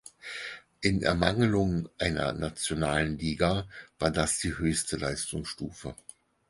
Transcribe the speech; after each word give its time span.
In 0.81 1.03
Ermangelung 1.03 1.87
einer 1.99 2.33
nationalen 2.33 3.19
Liga 3.19 3.67
war 3.99 4.09
das 4.09 4.39
die 4.39 4.57
höchste 4.57 4.97
Leistungsstufe. 4.97 5.93